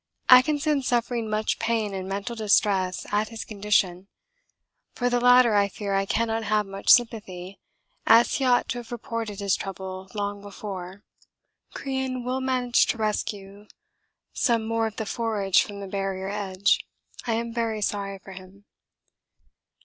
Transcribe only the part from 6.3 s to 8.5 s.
have much sympathy, as he